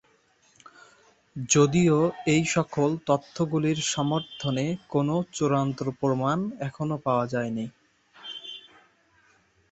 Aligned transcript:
যদিও 1.49 1.97
এইসকল 2.27 2.91
তত্ত্বগুলির 3.07 3.79
সমর্থনে 3.91 4.65
কোন 4.89 5.07
চূড়ান্ত 5.33 5.79
প্রমাণ 5.99 6.37
এখনও 6.59 6.97
পাওয়া 7.05 7.25
যায়নি। 7.27 7.65